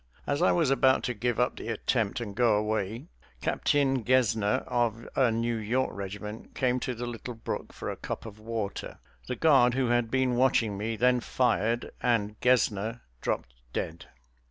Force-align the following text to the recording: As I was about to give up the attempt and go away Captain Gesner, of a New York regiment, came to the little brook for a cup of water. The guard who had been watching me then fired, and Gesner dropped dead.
As 0.25 0.41
I 0.41 0.51
was 0.51 0.71
about 0.71 1.03
to 1.03 1.13
give 1.13 1.39
up 1.39 1.57
the 1.57 1.67
attempt 1.67 2.19
and 2.21 2.35
go 2.35 2.55
away 2.57 3.05
Captain 3.39 4.03
Gesner, 4.03 4.63
of 4.65 5.07
a 5.15 5.29
New 5.31 5.57
York 5.57 5.91
regiment, 5.93 6.55
came 6.55 6.79
to 6.79 6.95
the 6.95 7.05
little 7.05 7.35
brook 7.35 7.71
for 7.71 7.87
a 7.87 7.95
cup 7.97 8.25
of 8.25 8.39
water. 8.39 8.97
The 9.27 9.35
guard 9.35 9.75
who 9.75 9.89
had 9.89 10.09
been 10.09 10.33
watching 10.33 10.75
me 10.75 10.95
then 10.95 11.19
fired, 11.19 11.91
and 12.01 12.35
Gesner 12.41 13.01
dropped 13.21 13.53
dead. 13.73 14.07